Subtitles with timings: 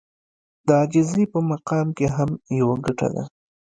[0.67, 3.23] د عاجزي په مقام کې هم يوه ګټه ده.